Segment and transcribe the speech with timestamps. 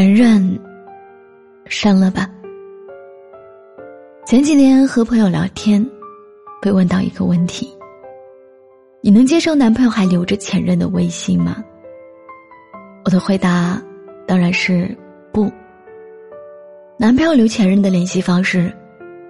[0.00, 0.58] 前任，
[1.66, 2.26] 删了吧。
[4.24, 5.86] 前几天和朋友聊天，
[6.62, 7.68] 被问到一个问题：
[9.02, 11.62] 你能接受男朋友还留着前任的微信吗？
[13.04, 13.78] 我的回答
[14.26, 14.96] 当然是
[15.34, 15.52] 不。
[16.98, 18.72] 男朋友留前任的联系方式，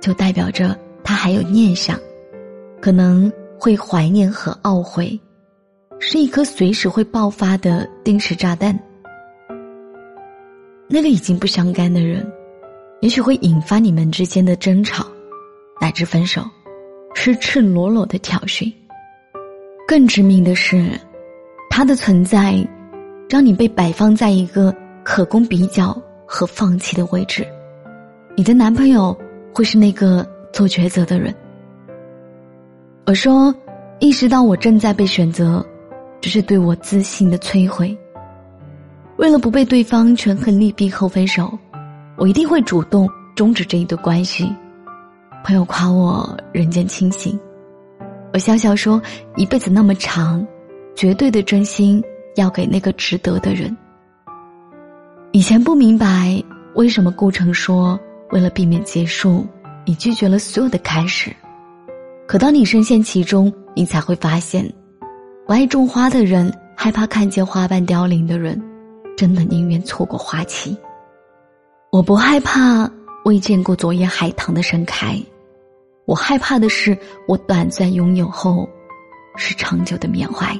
[0.00, 2.00] 就代表着他还有念想，
[2.80, 3.30] 可能
[3.60, 5.20] 会怀念和懊悔，
[5.98, 8.74] 是一颗随时会爆发的定时炸弹。
[10.86, 12.26] 那个已经不相干的人，
[13.00, 15.06] 也许会引发你们之间的争吵，
[15.80, 16.42] 乃至分手，
[17.14, 18.72] 是赤裸裸的挑衅。
[19.88, 20.90] 更致命的是，
[21.70, 22.56] 他的存在，
[23.28, 25.96] 让你被摆放在一个可供比较
[26.26, 27.46] 和放弃的位置。
[28.36, 29.16] 你的男朋友
[29.52, 31.34] 会是那个做抉择的人。
[33.06, 33.54] 我说，
[34.00, 35.64] 意识到我正在被选择，
[36.20, 37.96] 只是对我自信的摧毁。
[39.16, 41.56] 为了不被对方权衡利弊后分手，
[42.16, 44.52] 我一定会主动终止这一段关系。
[45.44, 47.38] 朋友夸我人间清醒，
[48.32, 49.00] 我笑笑说
[49.36, 50.44] ：“一辈子那么长，
[50.96, 52.02] 绝对的真心
[52.34, 53.76] 要给那个值得的人。”
[55.30, 56.42] 以前不明白
[56.74, 57.98] 为什么顾城说
[58.30, 59.46] 为了避免结束，
[59.84, 61.30] 你拒绝了所有的开始，
[62.26, 64.68] 可当你深陷其中，你才会发现，
[65.46, 68.60] 不爱种花的人害怕看见花瓣凋零的人。
[69.16, 70.76] 真的宁愿错过花期。
[71.90, 72.90] 我不害怕
[73.24, 75.16] 未见过昨夜海棠的盛开，
[76.06, 76.96] 我害怕的是
[77.28, 78.68] 我短暂拥有后，
[79.36, 80.58] 是长久的缅怀。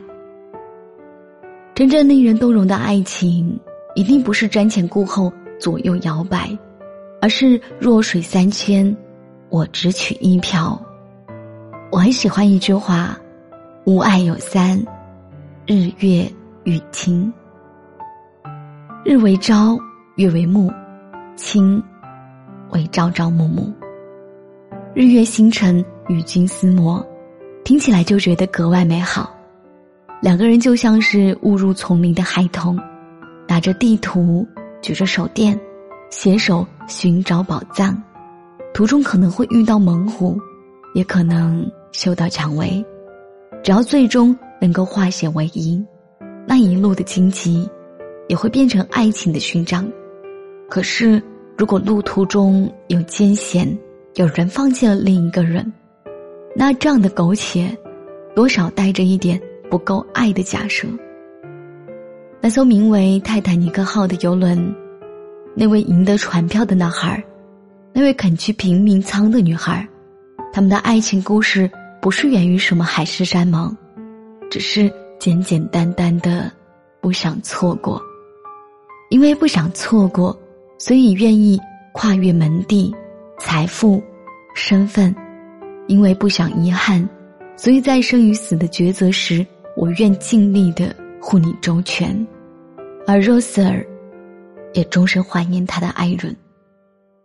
[1.75, 3.59] 真正令人动容的爱情，
[3.97, 6.57] 一定不是瞻前顾后、左右摇摆，
[7.21, 8.97] 而是弱水三千，
[9.49, 10.81] 我只取一瓢。
[11.91, 13.19] 我很喜欢一句话
[13.87, 14.79] ：“吾爱有三，
[15.67, 16.31] 日月
[16.63, 17.33] 与卿。”
[19.07, 19.79] 日为朝，
[20.17, 20.73] 月为暮，
[21.37, 21.83] 卿
[22.71, 23.71] 为朝朝暮暮。
[24.95, 27.07] 日月星辰与君厮磨，
[27.65, 29.31] 听起来就觉得格外美好。
[30.23, 32.81] 两个人就像是误入丛林的孩童，
[33.47, 34.47] 拿着地图，
[34.81, 35.59] 举着手电，
[36.09, 38.03] 携手寻找宝藏。
[38.73, 40.41] 途中可能会遇到猛虎，
[40.95, 42.83] 也可能嗅到蔷薇，
[43.63, 45.85] 只要最终能够化险为夷，
[46.49, 47.69] 那一路的荆棘。
[48.29, 49.87] 也会变成爱情的勋章，
[50.69, 51.23] 可是
[51.57, 53.67] 如果路途中有艰险，
[54.15, 55.71] 有人放弃了另一个人，
[56.57, 57.77] 那这样的苟且，
[58.35, 59.41] 多少带着一点
[59.71, 60.89] 不够爱的假设。
[62.41, 64.75] 那艘名为泰坦尼克号的游轮，
[65.55, 67.23] 那位赢得船票的男孩，
[67.93, 69.87] 那位肯去平民舱的女孩，
[70.53, 71.71] 他们的爱情故事
[72.01, 73.75] 不是源于什么海誓山盟，
[74.51, 76.51] 只是简简单单的
[77.01, 78.01] 不想错过。
[79.15, 80.37] 因为不想错过，
[80.77, 81.57] 所以愿意
[81.93, 82.93] 跨越门第、
[83.39, 84.03] 财富、
[84.57, 85.15] 身份；
[85.87, 87.09] 因为不想遗憾，
[87.57, 92.27] 所以在生与死的抉择时，我愿尽力的护你周全。
[93.07, 93.87] 而 Rose 尔，
[94.73, 96.35] 也终身怀念他的爱人。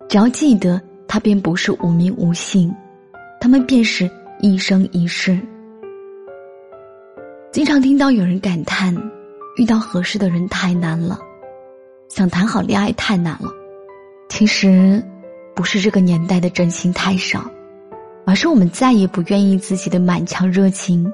[0.07, 2.71] 只要记得，他便不是无名无姓，
[3.41, 4.07] 他们便是
[4.41, 5.39] 一生一世。
[7.51, 8.95] 经常听到有人感叹，
[9.57, 11.19] 遇到合适的人太难了。
[12.09, 13.49] 想谈好恋爱太难了，
[14.29, 15.01] 其实
[15.55, 17.49] 不是这个年代的真心太少，
[18.25, 21.09] 而是我们再也不愿意自己的满腔热情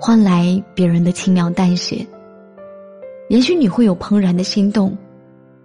[0.00, 2.04] 换来别人的轻描淡写。
[3.28, 4.96] 也许你会有怦然的心动，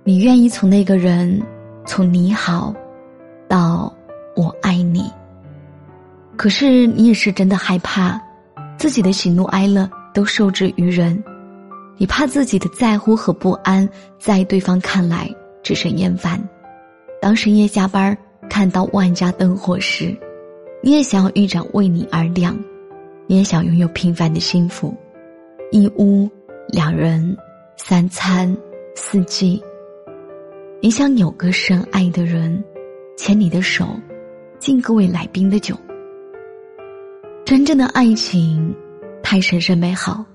[0.03, 1.41] 你愿意从那个人
[1.85, 2.75] 从你好
[3.47, 3.91] 到
[4.35, 5.09] 我爱你，
[6.35, 8.21] 可是你也是真的害怕
[8.77, 11.23] 自己的喜怒哀乐都受制于人。
[11.97, 13.87] 你怕自己的在乎和不安，
[14.19, 15.29] 在对方看来
[15.61, 16.41] 只是厌烦。
[17.21, 18.17] 当深夜加班
[18.49, 20.15] 看到万家灯火时，
[20.81, 22.57] 你也想要一盏为你而亮，
[23.27, 24.93] 你也想拥有平凡的幸福，
[25.71, 26.29] 一屋
[26.67, 27.37] 两人，
[27.77, 28.55] 三餐
[28.95, 29.61] 四季。
[30.81, 32.61] 你想有个深爱的人，
[33.15, 33.87] 牵你的手，
[34.59, 35.77] 敬各位来宾的酒。
[37.45, 38.75] 真正的爱情
[39.21, 40.25] 太神圣美好，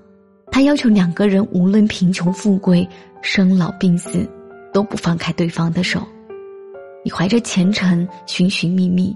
[0.51, 2.87] 他要求两个人无论贫穷富贵、
[3.21, 4.27] 生老病死，
[4.73, 6.01] 都不放开对方的手。
[7.03, 9.15] 你怀着虔诚寻寻觅觅，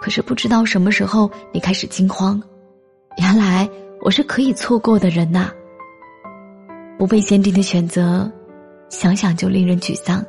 [0.00, 2.42] 可是不知道什么时候你开始惊慌，
[3.18, 3.68] 原来
[4.02, 5.50] 我是可以错过的人呐。
[6.96, 8.30] 不被坚定的选择，
[8.88, 10.24] 想想就令人沮丧。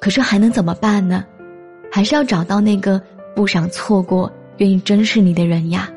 [0.00, 1.24] 可是还能怎么办呢？
[1.90, 3.02] 还是要找到那个
[3.36, 5.90] 不想错过、愿意珍视你的人呀。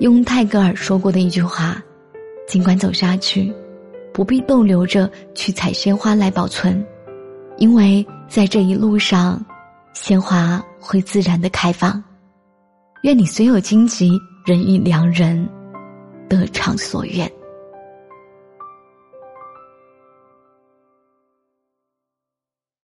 [0.00, 1.82] 用泰戈尔说过的一句话
[2.46, 3.52] ：“尽管走下去，
[4.12, 6.84] 不必逗留着去采鲜花来保存，
[7.58, 9.44] 因为在这一路上，
[9.92, 12.02] 鲜花会自然的开放。”
[13.02, 15.48] 愿你虽有荆棘，人遇良人，
[16.28, 17.30] 得偿所愿。